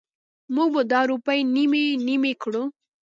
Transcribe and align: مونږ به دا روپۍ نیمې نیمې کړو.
مونږ 0.53 0.69
به 0.75 0.81
دا 0.91 1.01
روپۍ 1.11 1.39
نیمې 1.55 1.85
نیمې 2.07 2.33
کړو. 2.41 2.63